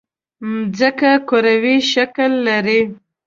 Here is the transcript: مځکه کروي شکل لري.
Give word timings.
مځکه 0.51 1.11
کروي 1.27 1.77
شکل 1.91 2.31
لري. 2.47 2.81